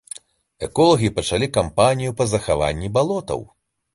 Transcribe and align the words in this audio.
Эколагі 0.67 1.09
пачалі 1.17 1.49
кампанію 1.59 2.15
па 2.21 2.27
захаванні 2.33 2.91
балотаў. 2.95 3.45